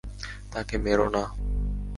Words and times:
তাকে 0.51 0.75
মেরো 0.77 1.07
না। 1.09 1.23